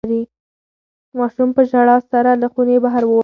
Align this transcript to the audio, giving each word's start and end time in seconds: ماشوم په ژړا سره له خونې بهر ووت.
ماشوم 1.17 1.49
په 1.55 1.61
ژړا 1.69 1.97
سره 2.11 2.31
له 2.41 2.47
خونې 2.53 2.77
بهر 2.83 3.03
ووت. 3.05 3.19